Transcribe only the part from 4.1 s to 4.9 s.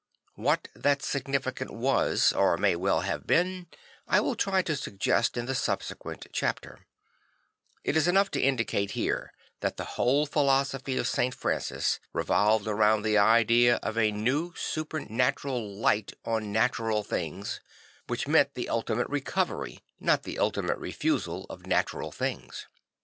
will try to